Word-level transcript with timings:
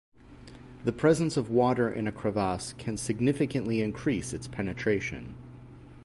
The 0.83 0.91
presence 0.91 1.37
of 1.37 1.51
water 1.51 1.87
in 1.87 2.07
a 2.07 2.11
crevasse 2.11 2.73
can 2.73 2.97
significantly 2.97 3.83
increase 3.83 4.33
its 4.33 4.47
penetration. 4.47 5.35